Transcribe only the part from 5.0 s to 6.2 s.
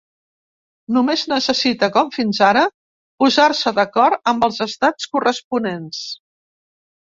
corresponents.